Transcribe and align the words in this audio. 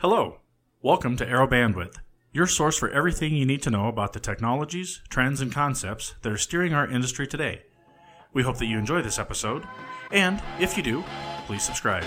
Hello. 0.00 0.38
Welcome 0.80 1.16
to 1.16 1.28
Arrow 1.28 1.48
Bandwidth, 1.48 1.96
your 2.30 2.46
source 2.46 2.78
for 2.78 2.88
everything 2.88 3.34
you 3.34 3.44
need 3.44 3.62
to 3.62 3.70
know 3.70 3.88
about 3.88 4.12
the 4.12 4.20
technologies, 4.20 5.02
trends, 5.08 5.40
and 5.40 5.52
concepts 5.52 6.14
that 6.22 6.32
are 6.32 6.38
steering 6.38 6.72
our 6.72 6.88
industry 6.88 7.26
today. 7.26 7.62
We 8.32 8.44
hope 8.44 8.58
that 8.58 8.66
you 8.66 8.78
enjoy 8.78 9.02
this 9.02 9.18
episode, 9.18 9.64
and 10.12 10.40
if 10.60 10.76
you 10.76 10.84
do, 10.84 11.02
please 11.46 11.64
subscribe. 11.64 12.04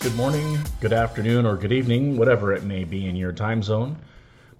Good 0.00 0.14
morning, 0.16 0.58
good 0.80 0.94
afternoon, 0.94 1.44
or 1.44 1.58
good 1.58 1.72
evening, 1.72 2.16
whatever 2.16 2.54
it 2.54 2.62
may 2.62 2.84
be 2.84 3.06
in 3.06 3.16
your 3.16 3.32
time 3.32 3.62
zone. 3.62 3.98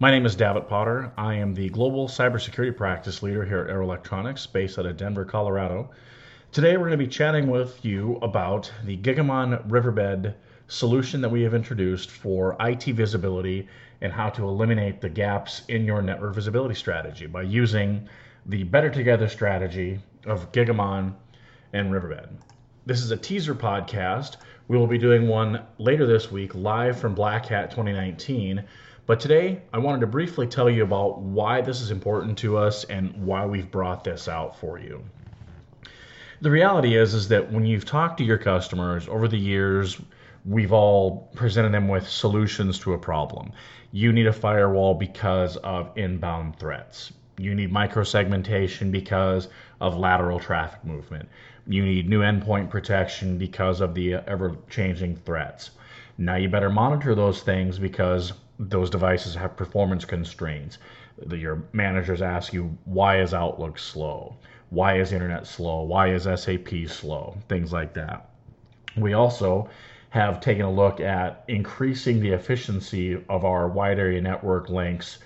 My 0.03 0.11
name 0.11 0.27
is 0.27 0.34
Davitt 0.34 0.69
Potter. 0.69 1.12
I 1.16 1.34
am 1.34 1.55
the 1.55 1.69
Global 1.69 2.09
Cybersecurity 2.09 2.77
Practice 2.77 3.23
Leader 3.23 3.45
here 3.45 3.61
at 3.61 3.71
Arrow 3.71 3.84
Electronics, 3.84 4.48
based 4.48 4.77
out 4.77 4.84
of 4.84 4.96
Denver, 4.96 5.25
Colorado. 5.25 5.93
Today, 6.51 6.73
we're 6.73 6.89
going 6.89 6.98
to 6.98 7.05
be 7.05 7.07
chatting 7.07 7.47
with 7.47 7.84
you 7.84 8.19
about 8.20 8.69
the 8.84 8.96
Gigamon 8.96 9.62
Riverbed 9.70 10.34
solution 10.66 11.20
that 11.20 11.29
we 11.29 11.43
have 11.43 11.55
introduced 11.55 12.10
for 12.10 12.57
IT 12.59 12.83
visibility 12.83 13.69
and 14.01 14.12
how 14.12 14.29
to 14.30 14.43
eliminate 14.43 15.01
the 15.01 15.09
gaps 15.09 15.62
in 15.69 15.84
your 15.84 16.02
network 16.02 16.34
visibility 16.34 16.74
strategy 16.74 17.27
by 17.27 17.43
using 17.43 18.09
the 18.46 18.65
Better 18.65 18.91
Together 18.91 19.29
strategy 19.29 20.01
of 20.27 20.51
Gigamon 20.51 21.15
and 21.74 21.93
Riverbed. 21.93 22.29
This 22.87 23.05
is 23.05 23.12
a 23.12 23.16
teaser 23.16 23.55
podcast. 23.55 24.38
We 24.66 24.77
will 24.77 24.88
be 24.88 24.98
doing 24.98 25.29
one 25.29 25.62
later 25.79 26.07
this 26.07 26.32
week 26.32 26.57
live 26.57 26.98
from 26.98 27.15
Black 27.15 27.46
Hat 27.46 27.71
2019 27.71 28.65
but 29.06 29.20
today, 29.20 29.62
I 29.73 29.79
wanted 29.79 30.01
to 30.02 30.06
briefly 30.06 30.47
tell 30.47 30.70
you 30.70 30.84
about 30.84 31.20
why 31.20 31.60
this 31.60 31.80
is 31.80 31.91
important 31.91 32.38
to 32.38 32.56
us 32.56 32.84
and 32.84 33.12
why 33.27 33.47
we've 33.47 33.70
brought 33.70 34.05
this 34.05 34.29
out 34.29 34.59
for 34.59 34.79
you. 34.79 35.05
The 36.41 36.51
reality 36.51 36.97
is, 36.97 37.15
is 37.15 37.29
that 37.29 37.52
when 37.52 37.66
you've 37.66 37.84
talked 37.84 38.19
to 38.19 38.24
your 38.24 38.38
customers 38.38 39.09
over 39.09 39.29
the 39.29 39.38
years, 39.38 40.01
we've 40.45 40.73
all 40.73 41.30
presented 41.35 41.73
them 41.73 41.88
with 41.88 42.09
solutions 42.09 42.79
to 42.80 42.95
a 42.95 42.99
problem. 42.99 43.52
You 43.93 44.13
need 44.13 44.26
a 44.26 44.32
firewall 44.32 44.95
because 44.95 45.57
of 45.59 45.91
inbound 45.96 46.59
threats. 46.59 47.13
You 47.38 47.54
need 47.54 47.73
microsegmentation 47.73 48.91
because 48.91 49.48
of 49.80 49.96
lateral 49.96 50.38
traffic 50.38 50.85
movement. 50.85 51.29
You 51.66 51.85
need 51.85 52.09
new 52.09 52.21
endpoint 52.21 52.71
protection 52.71 53.38
because 53.38 53.80
of 53.80 53.95
the 53.95 54.15
ever 54.15 54.57
changing 54.68 55.16
threats. 55.16 55.71
Now 56.19 56.37
you 56.37 56.49
better 56.49 56.71
monitor 56.71 57.15
those 57.15 57.43
things 57.43 57.79
because 57.79 58.32
those 58.59 58.91
devices 58.91 59.35
have 59.35 59.57
performance 59.57 60.04
constraints. 60.04 60.79
Your 61.30 61.63
managers 61.73 62.23
ask 62.23 62.52
you, 62.52 62.77
why 62.85 63.21
is 63.21 63.32
Outlook 63.35 63.79
slow? 63.79 64.37
Why 64.71 64.99
is 64.99 65.12
internet 65.12 65.47
slow? 65.47 65.82
Why 65.82 66.12
is 66.12 66.25
SAP 66.25 66.87
slow? 66.88 67.37
Things 67.49 67.72
like 67.72 67.94
that. 67.94 68.31
We 68.97 69.12
also 69.12 69.69
have 70.10 70.41
taken 70.41 70.65
a 70.65 70.72
look 70.72 71.00
at 71.00 71.44
increasing 71.49 72.21
the 72.21 72.31
efficiency 72.31 73.22
of 73.28 73.44
our 73.44 73.69
wide 73.69 73.99
area 73.99 74.21
network 74.21 74.69
links 74.69 75.19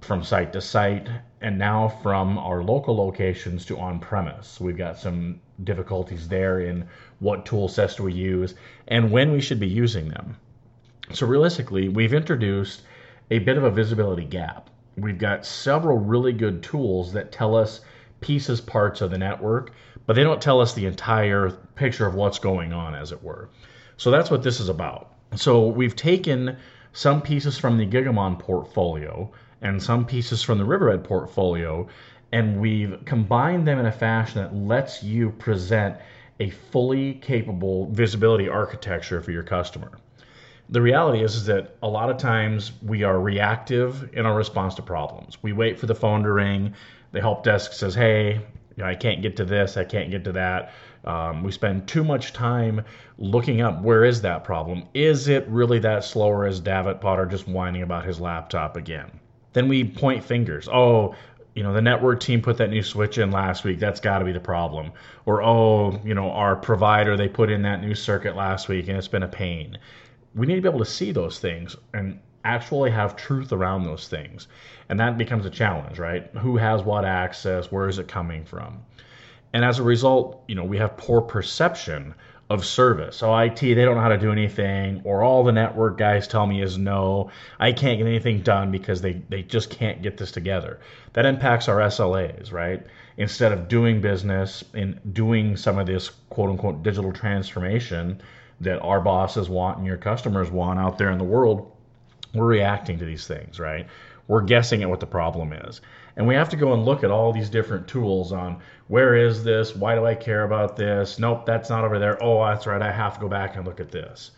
from 0.00 0.22
site 0.22 0.52
to 0.52 0.60
site 0.60 1.08
and 1.40 1.58
now 1.58 1.88
from 1.88 2.38
our 2.38 2.62
local 2.62 2.96
locations 2.96 3.64
to 3.66 3.78
on 3.78 4.00
premise. 4.00 4.60
We've 4.60 4.76
got 4.76 4.98
some 4.98 5.40
difficulties 5.62 6.28
there 6.28 6.60
in 6.60 6.88
what 7.20 7.46
tool 7.46 7.68
sets 7.68 7.96
do 7.96 8.04
we 8.04 8.12
use 8.12 8.54
and 8.88 9.10
when 9.10 9.32
we 9.32 9.40
should 9.40 9.60
be 9.60 9.68
using 9.68 10.08
them. 10.08 10.36
So 11.12 11.26
realistically, 11.26 11.88
we've 11.88 12.14
introduced 12.14 12.82
a 13.30 13.38
bit 13.38 13.56
of 13.56 13.64
a 13.64 13.70
visibility 13.70 14.24
gap. 14.24 14.70
We've 14.96 15.18
got 15.18 15.46
several 15.46 15.98
really 15.98 16.32
good 16.32 16.62
tools 16.62 17.12
that 17.12 17.32
tell 17.32 17.54
us 17.56 17.80
pieces, 18.20 18.60
parts 18.60 19.00
of 19.00 19.10
the 19.10 19.18
network, 19.18 19.72
but 20.06 20.14
they 20.14 20.24
don't 20.24 20.42
tell 20.42 20.60
us 20.60 20.74
the 20.74 20.86
entire 20.86 21.50
picture 21.76 22.06
of 22.06 22.14
what's 22.14 22.38
going 22.38 22.72
on, 22.72 22.94
as 22.94 23.12
it 23.12 23.22
were. 23.22 23.48
So 23.96 24.10
that's 24.10 24.30
what 24.30 24.42
this 24.42 24.60
is 24.60 24.68
about. 24.68 25.12
So 25.36 25.68
we've 25.68 25.94
taken 25.94 26.56
some 26.92 27.22
pieces 27.22 27.58
from 27.58 27.78
the 27.78 27.86
Gigamon 27.86 28.38
portfolio 28.38 29.30
and 29.62 29.82
some 29.82 30.04
pieces 30.04 30.42
from 30.42 30.58
the 30.58 30.64
Riverbed 30.64 31.04
portfolio, 31.04 31.86
and 32.32 32.60
we've 32.60 32.98
combined 33.04 33.66
them 33.66 33.78
in 33.78 33.86
a 33.86 33.92
fashion 33.92 34.42
that 34.42 34.54
lets 34.54 35.02
you 35.02 35.30
present 35.30 35.96
a 36.40 36.50
fully 36.50 37.14
capable 37.14 37.86
visibility 37.90 38.48
architecture 38.48 39.20
for 39.20 39.32
your 39.32 39.42
customer 39.42 39.92
the 40.70 40.82
reality 40.82 41.22
is, 41.22 41.34
is 41.34 41.46
that 41.46 41.76
a 41.82 41.88
lot 41.88 42.10
of 42.10 42.18
times 42.18 42.72
we 42.82 43.02
are 43.02 43.18
reactive 43.18 44.10
in 44.12 44.26
our 44.26 44.34
response 44.36 44.74
to 44.74 44.82
problems. 44.82 45.38
We 45.42 45.52
wait 45.52 45.78
for 45.78 45.86
the 45.86 45.94
phone 45.94 46.22
to 46.24 46.32
ring. 46.32 46.74
The 47.12 47.20
help 47.20 47.42
desk 47.42 47.72
says, 47.72 47.94
"Hey, 47.94 48.34
you 48.34 48.82
know, 48.82 48.84
I 48.84 48.94
can't 48.94 49.22
get 49.22 49.36
to 49.36 49.44
this. 49.44 49.78
I 49.78 49.84
can't 49.84 50.10
get 50.10 50.24
to 50.24 50.32
that." 50.32 50.72
Um, 51.04 51.42
we 51.42 51.52
spend 51.52 51.86
too 51.86 52.04
much 52.04 52.34
time 52.34 52.82
looking 53.16 53.62
up 53.62 53.80
where 53.80 54.04
is 54.04 54.20
that 54.22 54.44
problem. 54.44 54.84
Is 54.92 55.28
it 55.28 55.46
really 55.48 55.78
that 55.78 56.04
slow, 56.04 56.28
or 56.28 56.46
is 56.46 56.60
Davitt 56.60 57.00
Potter 57.00 57.24
just 57.24 57.48
whining 57.48 57.82
about 57.82 58.04
his 58.04 58.20
laptop 58.20 58.76
again? 58.76 59.10
Then 59.52 59.68
we 59.68 59.84
point 59.84 60.24
fingers. 60.24 60.68
Oh, 60.68 61.14
you 61.54 61.62
know, 61.62 61.72
the 61.72 61.82
network 61.82 62.20
team 62.20 62.40
put 62.40 62.58
that 62.58 62.70
new 62.70 62.82
switch 62.82 63.18
in 63.18 63.30
last 63.30 63.64
week. 63.64 63.78
That's 63.78 64.00
got 64.00 64.18
to 64.18 64.24
be 64.24 64.32
the 64.32 64.40
problem. 64.40 64.92
Or, 65.26 65.42
oh, 65.42 66.00
you 66.04 66.14
know, 66.14 66.30
our 66.30 66.54
provider, 66.54 67.16
they 67.16 67.28
put 67.28 67.50
in 67.50 67.62
that 67.62 67.80
new 67.80 67.94
circuit 67.94 68.36
last 68.36 68.68
week 68.68 68.88
and 68.88 68.96
it's 68.96 69.08
been 69.08 69.24
a 69.24 69.28
pain 69.28 69.78
we 70.34 70.46
need 70.46 70.54
to 70.54 70.62
be 70.62 70.68
able 70.68 70.78
to 70.78 70.84
see 70.84 71.12
those 71.12 71.38
things 71.38 71.76
and 71.92 72.20
actually 72.44 72.90
have 72.90 73.16
truth 73.16 73.52
around 73.52 73.82
those 73.82 74.08
things. 74.08 74.46
And 74.88 74.98
that 75.00 75.18
becomes 75.18 75.44
a 75.44 75.50
challenge, 75.50 75.98
right? 75.98 76.30
Who 76.38 76.56
has 76.56 76.82
what 76.82 77.04
access? 77.04 77.70
Where 77.70 77.88
is 77.88 77.98
it 77.98 78.08
coming 78.08 78.44
from? 78.44 78.80
And 79.52 79.64
as 79.64 79.78
a 79.78 79.82
result, 79.82 80.44
you 80.46 80.54
know, 80.54 80.64
we 80.64 80.78
have 80.78 80.96
poor 80.96 81.20
perception 81.20 82.14
of 82.50 82.64
service. 82.64 83.16
So 83.16 83.36
IT, 83.36 83.60
they 83.60 83.74
don't 83.74 83.96
know 83.96 84.00
how 84.00 84.08
to 84.08 84.18
do 84.18 84.32
anything, 84.32 85.02
or 85.04 85.22
all 85.22 85.44
the 85.44 85.52
network 85.52 85.98
guys 85.98 86.26
tell 86.26 86.46
me 86.46 86.62
is 86.62 86.78
no, 86.78 87.30
I 87.60 87.72
can't 87.72 87.98
get 87.98 88.06
anything 88.06 88.40
done 88.40 88.70
because 88.70 89.02
they, 89.02 89.20
they 89.28 89.42
just 89.42 89.68
can't 89.70 90.00
get 90.02 90.16
this 90.16 90.30
together. 90.30 90.80
That 91.12 91.26
impacts 91.26 91.68
our 91.68 91.78
SLAs, 91.78 92.52
right? 92.52 92.86
Instead 93.18 93.52
of 93.52 93.68
doing 93.68 94.00
business 94.00 94.64
and 94.72 94.98
doing 95.12 95.56
some 95.56 95.78
of 95.78 95.86
this 95.86 96.10
quote 96.30 96.50
unquote 96.50 96.82
digital 96.82 97.12
transformation, 97.12 98.22
that 98.60 98.80
our 98.80 99.00
bosses 99.00 99.48
want 99.48 99.78
and 99.78 99.86
your 99.86 99.96
customers 99.96 100.50
want 100.50 100.78
out 100.78 100.98
there 100.98 101.10
in 101.10 101.18
the 101.18 101.24
world, 101.24 101.70
we're 102.34 102.46
reacting 102.46 102.98
to 102.98 103.04
these 103.04 103.26
things, 103.26 103.60
right? 103.60 103.86
We're 104.26 104.42
guessing 104.42 104.82
at 104.82 104.90
what 104.90 105.00
the 105.00 105.06
problem 105.06 105.52
is. 105.52 105.80
And 106.18 106.26
we 106.26 106.34
have 106.34 106.48
to 106.48 106.56
go 106.56 106.72
and 106.74 106.84
look 106.84 107.04
at 107.04 107.12
all 107.12 107.32
these 107.32 107.48
different 107.48 107.86
tools 107.86 108.32
on 108.32 108.60
where 108.88 109.14
is 109.14 109.44
this? 109.44 109.76
Why 109.76 109.94
do 109.94 110.04
I 110.04 110.16
care 110.16 110.42
about 110.42 110.74
this? 110.74 111.20
Nope, 111.20 111.46
that's 111.46 111.70
not 111.70 111.84
over 111.84 112.00
there. 112.00 112.20
Oh, 112.20 112.44
that's 112.44 112.66
right. 112.66 112.82
I 112.82 112.90
have 112.90 113.14
to 113.14 113.20
go 113.20 113.28
back 113.28 113.54
and 113.54 113.64
look 113.64 113.78
at 113.78 113.92
this. 113.92 114.32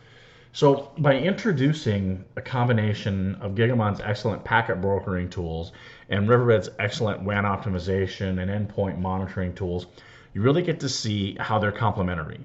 So, 0.52 0.90
by 0.98 1.16
introducing 1.16 2.22
a 2.36 2.42
combination 2.42 3.36
of 3.36 3.54
Gigamon's 3.54 4.02
excellent 4.02 4.44
packet 4.44 4.82
brokering 4.82 5.30
tools 5.30 5.72
and 6.10 6.28
Riverbed's 6.28 6.69
excellent 6.78 7.22
WAN 7.22 7.44
optimization 7.44 8.42
and 8.42 8.50
endpoint 8.50 8.98
monitoring 8.98 9.54
tools, 9.54 9.86
you 10.34 10.42
really 10.42 10.62
get 10.62 10.80
to 10.80 10.88
see 10.88 11.34
how 11.40 11.58
they're 11.58 11.72
complementary. 11.72 12.40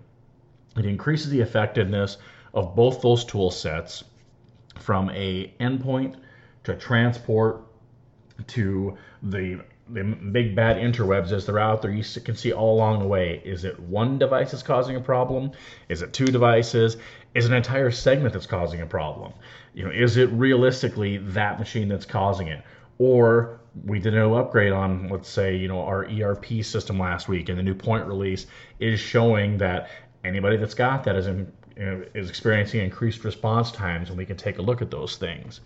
It 0.78 0.86
increases 0.86 1.30
the 1.30 1.42
effectiveness 1.42 2.18
of 2.54 2.74
both 2.74 3.02
those 3.02 3.26
tool 3.26 3.52
sets 3.52 4.06
from 4.80 5.10
a 5.10 5.52
endpoint 5.60 6.16
to 6.64 6.76
transport 6.76 7.65
to 8.48 8.98
the 9.24 9.62
the 9.88 10.04
big 10.04 10.56
bad 10.56 10.78
interwebs 10.78 11.32
as 11.32 11.46
they're 11.46 11.60
out 11.60 11.82
there. 11.82 11.92
You 11.92 12.04
can 12.22 12.36
see 12.36 12.52
all 12.52 12.76
along 12.76 13.00
the 13.00 13.08
way. 13.08 13.42
Is 13.46 13.66
it 13.66 13.80
one 13.80 14.18
device 14.18 14.52
that's 14.52 14.64
causing 14.64 14.96
a 14.96 15.02
problem? 15.02 15.52
Is 15.90 16.02
it 16.02 16.12
two 16.12 16.26
devices? 16.26 16.98
Is 17.36 17.46
an 17.46 17.54
entire 17.54 17.92
segment 17.92 18.34
that's 18.34 18.48
causing 18.48 18.82
a 18.82 18.86
problem? 18.88 19.34
You 19.74 19.86
know, 19.86 19.92
is 19.92 20.18
it 20.18 20.30
realistically 20.32 21.18
that 21.18 21.60
machine 21.60 21.88
that's 21.88 22.06
causing 22.06 22.48
it? 22.48 22.64
Or 22.98 23.60
we 23.84 24.00
did 24.00 24.14
no 24.14 24.36
upgrade 24.36 24.72
on, 24.72 25.10
let's 25.10 25.30
say, 25.30 25.56
you 25.56 25.68
know, 25.68 25.82
our 25.82 26.06
ERP 26.06 26.64
system 26.64 26.98
last 26.98 27.28
week, 27.28 27.50
and 27.50 27.60
the 27.60 27.64
new 27.64 27.76
point 27.76 28.08
release 28.08 28.48
is 28.80 29.00
showing 29.00 29.58
that 29.58 29.90
anybody 30.24 30.58
that's 30.58 30.74
got 30.74 31.04
that 31.04 31.16
is, 31.16 31.28
in, 31.28 31.52
you 31.78 31.86
know, 31.86 32.06
is 32.14 32.30
experiencing 32.30 32.80
increased 32.80 33.24
response 33.24 33.72
times, 33.72 34.10
and 34.10 34.18
we 34.18 34.26
can 34.26 34.38
take 34.38 34.58
a 34.58 34.62
look 34.62 34.82
at 34.82 34.90
those 34.90 35.18
things. 35.18 35.60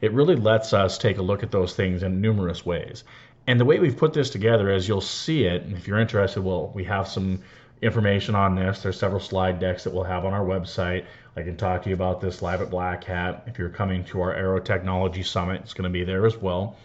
It 0.00 0.12
really 0.12 0.36
lets 0.36 0.72
us 0.72 0.98
take 0.98 1.18
a 1.18 1.22
look 1.22 1.42
at 1.42 1.50
those 1.50 1.74
things 1.74 2.02
in 2.02 2.20
numerous 2.20 2.64
ways. 2.64 3.04
And 3.46 3.58
the 3.58 3.64
way 3.64 3.78
we've 3.78 3.96
put 3.96 4.12
this 4.12 4.30
together, 4.30 4.70
as 4.70 4.86
you'll 4.86 5.00
see 5.00 5.44
it, 5.44 5.62
and 5.62 5.76
if 5.76 5.86
you're 5.86 5.98
interested, 5.98 6.42
well, 6.42 6.70
we 6.74 6.84
have 6.84 7.08
some 7.08 7.42
information 7.82 8.34
on 8.34 8.54
this. 8.54 8.82
There's 8.82 8.98
several 8.98 9.20
slide 9.20 9.58
decks 9.58 9.84
that 9.84 9.92
we'll 9.92 10.04
have 10.04 10.24
on 10.24 10.32
our 10.32 10.44
website. 10.44 11.06
I 11.36 11.42
can 11.42 11.56
talk 11.56 11.82
to 11.82 11.88
you 11.88 11.94
about 11.94 12.20
this 12.20 12.42
live 12.42 12.60
at 12.60 12.70
Black 12.70 13.04
Hat. 13.04 13.44
If 13.46 13.58
you're 13.58 13.70
coming 13.70 14.04
to 14.06 14.20
our 14.20 14.34
Arrow 14.34 14.60
Technology 14.60 15.22
Summit, 15.22 15.62
it's 15.62 15.74
going 15.74 15.84
to 15.84 15.90
be 15.90 16.04
there 16.04 16.26
as 16.26 16.36
well. 16.36 16.76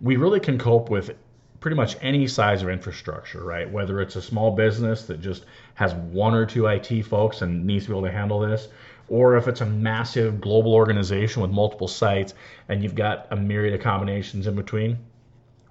We 0.00 0.16
really 0.16 0.40
can 0.40 0.58
cope 0.58 0.90
with 0.90 1.16
pretty 1.60 1.76
much 1.76 1.96
any 2.00 2.28
size 2.28 2.62
of 2.62 2.68
infrastructure, 2.68 3.42
right? 3.42 3.68
Whether 3.68 4.00
it's 4.00 4.14
a 4.14 4.22
small 4.22 4.52
business 4.52 5.06
that 5.06 5.20
just 5.20 5.44
has 5.74 5.92
one 5.94 6.34
or 6.34 6.46
two 6.46 6.66
IT 6.66 7.02
folks 7.02 7.42
and 7.42 7.66
needs 7.66 7.86
to 7.86 7.90
be 7.90 7.98
able 7.98 8.06
to 8.06 8.12
handle 8.12 8.38
this, 8.38 8.68
or 9.08 9.36
if 9.36 9.48
it's 9.48 9.60
a 9.60 9.66
massive 9.66 10.40
global 10.40 10.74
organization 10.74 11.42
with 11.42 11.50
multiple 11.50 11.88
sites 11.88 12.34
and 12.68 12.82
you've 12.82 12.94
got 12.94 13.26
a 13.30 13.36
myriad 13.36 13.74
of 13.74 13.80
combinations 13.80 14.46
in 14.46 14.54
between, 14.54 14.98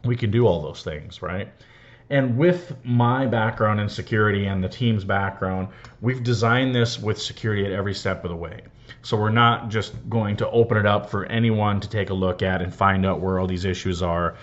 we 0.03 0.15
can 0.15 0.31
do 0.31 0.47
all 0.47 0.61
those 0.61 0.83
things, 0.83 1.21
right? 1.21 1.51
And 2.09 2.37
with 2.37 2.73
my 2.85 3.25
background 3.25 3.81
in 3.81 3.89
security 3.89 4.45
and 4.45 4.63
the 4.63 4.69
team's 4.69 5.03
background, 5.03 5.67
we've 6.01 6.23
designed 6.23 6.73
this 6.73 6.97
with 6.97 7.21
security 7.21 7.65
at 7.65 7.71
every 7.71 7.93
step 7.93 8.23
of 8.23 8.29
the 8.29 8.35
way. 8.35 8.61
So 9.01 9.17
we're 9.17 9.29
not 9.29 9.69
just 9.69 9.93
going 10.09 10.37
to 10.37 10.49
open 10.49 10.77
it 10.77 10.85
up 10.85 11.09
for 11.09 11.25
anyone 11.25 11.81
to 11.81 11.89
take 11.89 12.09
a 12.09 12.13
look 12.13 12.41
at 12.41 12.61
and 12.61 12.73
find 12.73 13.05
out 13.05 13.19
where 13.19 13.39
all 13.39 13.47
these 13.47 13.65
issues 13.65 14.01
are. 14.01 14.35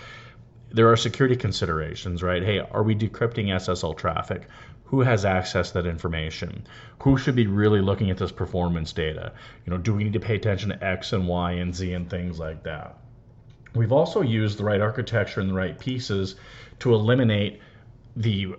There 0.73 0.91
are 0.91 0.96
security 0.96 1.37
considerations, 1.37 2.23
right? 2.23 2.43
Hey, 2.43 2.58
are 2.58 2.82
we 2.82 2.94
decrypting 2.94 3.46
SSL 3.46 3.96
traffic? 3.96 4.49
Who 4.84 5.00
has 5.00 5.25
access 5.25 5.70
to 5.70 5.82
that 5.82 5.88
information? 5.88 6.66
Who 7.02 7.16
should 7.16 7.34
be 7.34 7.46
really 7.46 7.81
looking 7.81 8.10
at 8.10 8.19
this 8.19 8.32
performance 8.32 8.92
data? 8.92 9.32
You 9.64 9.72
know, 9.72 9.78
do 9.78 9.94
we 9.94 10.04
need 10.04 10.12
to 10.12 10.20
pay 10.20 10.36
attention 10.36 10.70
to 10.70 10.84
X 10.84 11.12
and 11.12 11.26
Y 11.26 11.52
and 11.52 11.75
Z 11.75 11.92
and 11.92 12.08
things 12.08 12.38
like 12.38 12.62
that? 12.64 12.98
We've 13.75 13.92
also 13.92 14.20
used 14.22 14.58
the 14.58 14.64
right 14.64 14.81
architecture 14.81 15.40
and 15.40 15.50
the 15.50 15.54
right 15.54 15.78
pieces 15.78 16.36
to 16.81 16.94
eliminate 16.94 17.60
the 18.16 18.54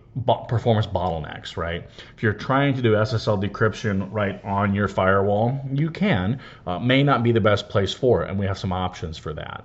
performance 0.50 0.88
bottlenecks, 0.88 1.56
right? 1.56 1.88
If 2.16 2.22
you're 2.22 2.34
trying 2.34 2.76
to 2.76 2.82
do 2.82 2.94
SSL 2.94 3.42
decryption 3.42 4.12
right 4.12 4.44
on 4.44 4.76
your 4.76 4.90
firewall, 4.90 5.62
you 5.72 5.90
can. 5.90 6.42
Uh, 6.68 6.80
may 6.80 7.04
not 7.04 7.24
be 7.24 7.32
the 7.32 7.40
best 7.40 7.70
place 7.70 7.94
for 7.94 8.24
it, 8.24 8.30
and 8.30 8.38
we 8.38 8.46
have 8.46 8.58
some 8.58 8.74
options 8.74 9.18
for 9.18 9.34
that. 9.34 9.64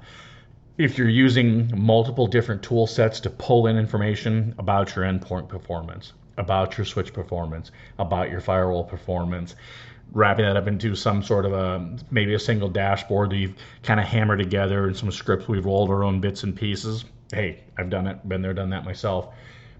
If 0.78 0.96
you're 0.96 1.08
using 1.08 1.72
multiple 1.76 2.28
different 2.28 2.62
tool 2.62 2.86
sets 2.86 3.20
to 3.20 3.30
pull 3.30 3.66
in 3.66 3.76
information 3.76 4.54
about 4.58 4.94
your 4.94 5.04
endpoint 5.04 5.48
performance, 5.48 6.12
about 6.40 6.76
your 6.76 6.84
switch 6.84 7.12
performance, 7.12 7.70
about 7.98 8.30
your 8.30 8.40
firewall 8.40 8.82
performance, 8.82 9.54
wrapping 10.12 10.44
that 10.44 10.56
up 10.56 10.66
into 10.66 10.94
some 10.96 11.22
sort 11.22 11.44
of 11.44 11.52
a 11.52 11.96
maybe 12.10 12.34
a 12.34 12.38
single 12.38 12.68
dashboard 12.68 13.30
that 13.30 13.36
you've 13.36 13.54
kind 13.82 14.00
of 14.00 14.06
hammered 14.06 14.38
together 14.38 14.86
and 14.86 14.96
some 14.96 15.10
scripts 15.12 15.46
we've 15.46 15.64
rolled 15.64 15.90
our 15.90 16.02
own 16.02 16.20
bits 16.20 16.42
and 16.42 16.56
pieces. 16.56 17.04
Hey, 17.32 17.62
I've 17.78 17.90
done 17.90 18.06
it, 18.06 18.28
been 18.28 18.42
there, 18.42 18.54
done 18.54 18.70
that 18.70 18.84
myself. 18.84 19.28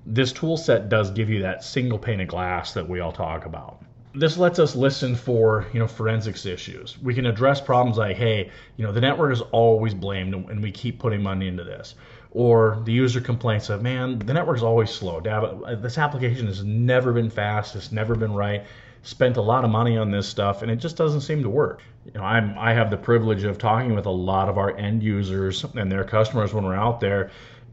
This 0.07 0.33
tool 0.33 0.57
set 0.57 0.89
does 0.89 1.11
give 1.11 1.29
you 1.29 1.43
that 1.43 1.65
single 1.65 1.99
pane 1.99 2.21
of 2.21 2.29
glass 2.29 2.73
that 2.75 2.89
we 2.89 3.01
all 3.01 3.13
talk 3.13 3.45
about. 3.45 3.83
This 4.15 4.37
lets 4.37 4.59
us 4.59 4.75
listen 4.75 5.15
for, 5.15 5.67
you 5.73 5.79
know, 5.79 5.87
forensics 5.87 6.45
issues. 6.45 6.99
We 7.03 7.15
can 7.15 7.27
address 7.27 7.61
problems 7.61 7.97
like, 7.97 8.17
hey, 8.17 8.51
you 8.77 8.85
know, 8.85 8.93
the 8.93 9.01
network 9.01 9.33
is 9.33 9.41
always 9.53 9.95
blamed 9.95 10.35
and 10.35 10.63
we 10.63 10.73
keep 10.73 10.99
putting 10.99 11.23
money 11.23 11.49
into 11.49 11.65
this. 11.65 11.95
Or 12.33 12.81
the 12.85 12.93
user 12.93 13.21
complaints 13.21 13.71
of, 13.71 13.83
man, 13.83 14.21
the 14.21 14.33
network's 14.33 14.63
always 14.63 14.91
slow. 14.91 15.21
This 15.21 15.99
application 15.99 16.47
has 16.47 16.63
never 16.63 17.13
been 17.13 17.31
fast, 17.31 17.75
it's 17.75 17.91
never 17.91 18.15
been 18.15 18.35
right 18.35 18.65
spent 19.03 19.37
a 19.37 19.41
lot 19.41 19.65
of 19.65 19.71
money 19.71 19.97
on 19.97 20.11
this 20.11 20.29
stuff 20.29 20.63
and 20.63 20.71
it 20.71 20.77
just 20.77 20.97
doesn't 20.97 21.23
seem 21.23 21.43
to 21.43 21.51
work. 21.51 21.83
You 22.05 22.13
know, 22.13 22.23
I'm 22.23 22.59
I 22.59 22.75
have 22.75 22.91
the 22.91 22.97
privilege 22.97 23.45
of 23.45 23.59
talking 23.59 23.95
with 23.95 24.07
a 24.07 24.11
lot 24.11 24.49
of 24.49 24.59
our 24.59 24.77
end 24.77 25.03
users 25.03 25.65
and 25.75 25.91
their 25.91 26.05
customers 26.05 26.53
when 26.53 26.65
we're 26.65 26.75
out 26.75 27.01
there 27.01 27.31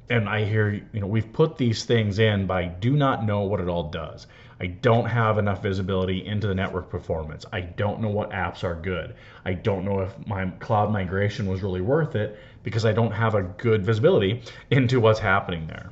and 0.09 0.29
I 0.29 0.45
hear, 0.45 0.69
you 0.93 1.01
know, 1.01 1.07
we've 1.07 1.33
put 1.33 1.57
these 1.57 1.83
things 1.83 2.19
in, 2.19 2.47
but 2.47 2.57
I 2.57 2.65
do 2.67 2.91
not 2.91 3.25
know 3.25 3.41
what 3.41 3.59
it 3.59 3.67
all 3.67 3.89
does. 3.89 4.27
I 4.59 4.67
don't 4.67 5.05
have 5.05 5.37
enough 5.37 5.61
visibility 5.61 6.25
into 6.25 6.47
the 6.47 6.55
network 6.55 6.89
performance. 6.89 7.45
I 7.51 7.61
don't 7.61 8.01
know 8.01 8.09
what 8.09 8.31
apps 8.31 8.63
are 8.63 8.73
good. 8.73 9.15
I 9.45 9.53
don't 9.53 9.85
know 9.85 9.99
if 9.99 10.27
my 10.27 10.47
cloud 10.59 10.91
migration 10.91 11.45
was 11.45 11.61
really 11.61 11.81
worth 11.81 12.15
it 12.15 12.39
because 12.67 12.83
I 12.83 12.91
don't 12.91 13.13
have 13.13 13.33
a 13.33 13.43
good 13.43 13.85
visibility 13.85 14.41
into 14.71 14.99
what's 14.99 15.21
happening 15.21 15.67
there. 15.67 15.89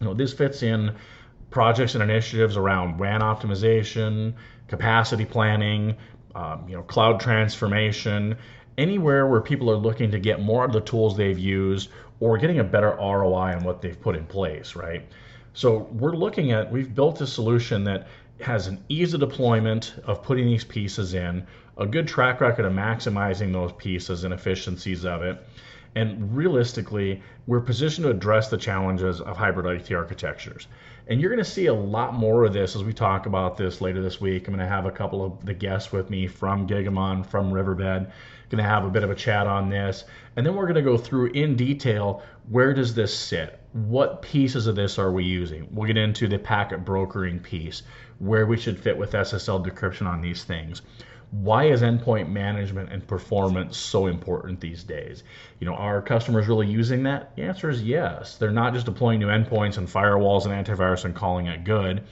You 0.00 0.06
know, 0.06 0.12
this 0.12 0.32
fits 0.32 0.64
in 0.64 0.92
projects 1.50 1.94
and 1.94 2.02
initiatives 2.02 2.56
around 2.56 2.98
WAN 2.98 3.20
optimization, 3.20 4.34
capacity 4.66 5.24
planning, 5.24 5.94
um, 6.34 6.68
you 6.68 6.74
know, 6.74 6.82
cloud 6.82 7.20
transformation, 7.20 8.36
anywhere 8.76 9.28
where 9.28 9.40
people 9.40 9.70
are 9.70 9.76
looking 9.76 10.10
to 10.10 10.18
get 10.18 10.42
more 10.42 10.64
of 10.64 10.72
the 10.72 10.80
tools 10.80 11.16
they've 11.16 11.38
used 11.38 11.90
or 12.18 12.36
getting 12.38 12.58
a 12.58 12.64
better 12.64 12.96
ROI 12.98 13.54
on 13.54 13.62
what 13.62 13.80
they've 13.80 14.00
put 14.00 14.16
in 14.16 14.26
place, 14.26 14.74
right? 14.74 15.06
So 15.52 15.88
we're 15.92 16.16
looking 16.16 16.50
at, 16.50 16.72
we've 16.72 16.92
built 16.92 17.20
a 17.20 17.26
solution 17.28 17.84
that 17.84 18.08
has 18.40 18.66
an 18.66 18.82
ease 18.88 19.14
of 19.14 19.20
deployment 19.20 19.94
of 20.04 20.24
putting 20.24 20.46
these 20.46 20.64
pieces 20.64 21.14
in, 21.14 21.46
a 21.78 21.86
good 21.86 22.08
track 22.08 22.40
record 22.40 22.64
of 22.64 22.72
maximizing 22.72 23.52
those 23.52 23.70
pieces 23.74 24.24
and 24.24 24.34
efficiencies 24.34 25.04
of 25.04 25.22
it. 25.22 25.38
And 25.96 26.36
realistically, 26.36 27.22
we're 27.46 27.62
positioned 27.62 28.04
to 28.04 28.10
address 28.10 28.50
the 28.50 28.58
challenges 28.58 29.22
of 29.22 29.38
hybrid 29.38 29.80
IT 29.80 29.94
architectures. 29.94 30.68
And 31.06 31.18
you're 31.22 31.30
going 31.30 31.42
to 31.42 31.50
see 31.50 31.66
a 31.66 31.74
lot 31.74 32.12
more 32.12 32.44
of 32.44 32.52
this 32.52 32.76
as 32.76 32.84
we 32.84 32.92
talk 32.92 33.24
about 33.24 33.56
this 33.56 33.80
later 33.80 34.02
this 34.02 34.20
week. 34.20 34.46
I'm 34.46 34.54
going 34.54 34.62
to 34.64 34.70
have 34.70 34.84
a 34.84 34.90
couple 34.90 35.24
of 35.24 35.46
the 35.46 35.54
guests 35.54 35.92
with 35.92 36.10
me 36.10 36.26
from 36.26 36.68
Gigamon, 36.68 37.24
from 37.24 37.50
Riverbed. 37.50 38.12
Going 38.50 38.62
to 38.62 38.68
have 38.68 38.84
a 38.84 38.90
bit 38.90 39.04
of 39.04 39.10
a 39.10 39.14
chat 39.14 39.46
on 39.46 39.70
this. 39.70 40.04
And 40.36 40.44
then 40.44 40.54
we're 40.54 40.66
going 40.66 40.74
to 40.74 40.82
go 40.82 40.98
through 40.98 41.30
in 41.30 41.56
detail 41.56 42.22
where 42.50 42.74
does 42.74 42.94
this 42.94 43.16
sit? 43.16 43.58
What 43.72 44.20
pieces 44.20 44.66
of 44.66 44.76
this 44.76 44.98
are 44.98 45.10
we 45.10 45.24
using? 45.24 45.66
We'll 45.70 45.86
get 45.86 45.96
into 45.96 46.28
the 46.28 46.38
packet 46.38 46.84
brokering 46.84 47.40
piece, 47.40 47.82
where 48.18 48.46
we 48.46 48.58
should 48.58 48.78
fit 48.78 48.98
with 48.98 49.12
SSL 49.12 49.66
decryption 49.66 50.06
on 50.06 50.20
these 50.20 50.44
things 50.44 50.82
why 51.30 51.64
is 51.64 51.82
endpoint 51.82 52.28
management 52.28 52.92
and 52.92 53.06
performance 53.06 53.76
so 53.76 54.06
important 54.06 54.60
these 54.60 54.84
days? 54.84 55.24
You 55.58 55.66
know, 55.66 55.74
are 55.74 56.00
customers 56.00 56.46
really 56.46 56.66
using 56.66 57.02
that? 57.04 57.34
The 57.36 57.42
answer 57.42 57.68
is 57.68 57.82
yes. 57.82 58.36
They're 58.36 58.50
not 58.50 58.74
just 58.74 58.86
deploying 58.86 59.20
new 59.20 59.28
endpoints 59.28 59.76
and 59.76 59.88
firewalls 59.88 60.46
and 60.46 60.66
antivirus 60.66 61.04
and 61.04 61.14
calling 61.14 61.46
it 61.46 61.64
good. 61.64 62.02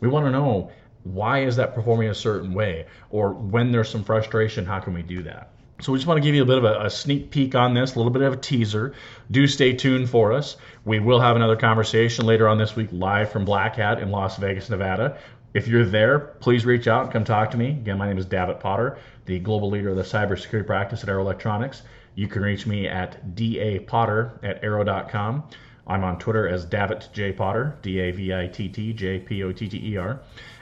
We 0.00 0.08
want 0.08 0.26
to 0.26 0.30
know 0.30 0.70
why 1.04 1.42
is 1.44 1.56
that 1.56 1.74
performing 1.74 2.08
a 2.08 2.14
certain 2.14 2.54
way? 2.54 2.86
Or 3.10 3.32
when 3.32 3.72
there's 3.72 3.88
some 3.88 4.04
frustration, 4.04 4.64
how 4.64 4.80
can 4.80 4.94
we 4.94 5.02
do 5.02 5.22
that? 5.24 5.50
So 5.80 5.90
we 5.90 5.98
just 5.98 6.06
want 6.06 6.18
to 6.18 6.22
give 6.22 6.36
you 6.36 6.42
a 6.42 6.46
bit 6.46 6.58
of 6.58 6.64
a, 6.64 6.84
a, 6.84 6.90
sneak 6.90 7.32
peek 7.32 7.56
on 7.56 7.74
this, 7.74 7.96
a 7.96 7.98
little 7.98 8.12
bit 8.12 8.22
of 8.22 8.34
a 8.34 8.36
teaser. 8.36 8.94
Do 9.32 9.48
stay 9.48 9.72
tuned 9.72 10.08
for 10.08 10.32
us. 10.32 10.56
We 10.84 11.00
will 11.00 11.18
have 11.18 11.34
another 11.34 11.56
conversation 11.56 12.24
later 12.24 12.46
on 12.46 12.56
this 12.56 12.76
week 12.76 12.90
live 12.92 13.32
from 13.32 13.44
Black 13.44 13.76
Hat 13.76 13.98
in 13.98 14.12
Las 14.12 14.36
Vegas, 14.36 14.70
Nevada. 14.70 15.18
If 15.54 15.68
you're 15.68 15.84
there, 15.84 16.18
please 16.18 16.64
reach 16.64 16.88
out 16.88 17.04
and 17.04 17.12
come 17.12 17.24
talk 17.24 17.50
to 17.50 17.58
me. 17.58 17.70
Again, 17.70 17.98
my 17.98 18.08
name 18.08 18.18
is 18.18 18.24
Davitt 18.26 18.60
Potter, 18.60 18.98
the 19.26 19.38
global 19.38 19.70
leader 19.70 19.90
of 19.90 19.96
the 19.96 20.02
cybersecurity 20.02 20.66
practice 20.66 21.02
at 21.02 21.08
Arrow 21.08 21.22
Electronics. 21.22 21.82
You 22.14 22.26
can 22.26 22.42
reach 22.42 22.66
me 22.66 22.88
at 22.88 23.34
dapotter 23.34 24.32
at 24.42 24.62
arrow.com. 24.62 25.44
I'm 25.86 26.04
on 26.04 26.18
Twitter 26.18 26.48
as 26.48 26.64
Davitt 26.64 27.08
J. 27.12 27.32
Potter, 27.32 27.76
D 27.82 28.00
A 28.00 28.12
V 28.12 28.32
I 28.32 28.46
T 28.46 28.68
T 28.68 28.92
J 28.92 29.18
P 29.18 29.42
O 29.42 29.52
T 29.52 29.68
T 29.68 29.92
E 29.92 29.96
R. 29.96 30.20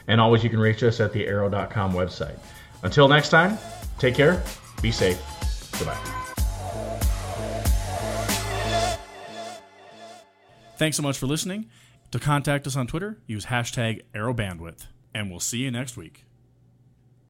And 0.09 0.21
always 0.21 0.43
you 0.43 0.51
can 0.51 0.59
reach 0.59 0.83
us 0.83 0.99
at 0.99 1.13
the 1.13 1.27
arrow.com 1.27 1.93
website. 1.93 2.39
Until 2.83 3.07
next 3.07 3.29
time, 3.29 3.59
take 3.99 4.15
care, 4.15 4.43
be 4.81 4.91
safe. 4.91 5.21
Goodbye. 5.79 5.99
Thanks 10.79 10.97
so 10.97 11.03
much 11.03 11.19
for 11.19 11.27
listening. 11.27 11.69
To 12.11 12.19
contact 12.19 12.67
us 12.67 12.75
on 12.75 12.89
Twitter, 12.89 13.19
use 13.29 13.47
hashtag 13.47 14.03
ArrowBandwidth, 14.15 14.89
and 15.15 15.31
we'll 15.31 15.39
see 15.39 15.59
you 15.59 15.71
next 15.71 15.97
week. 15.97 16.25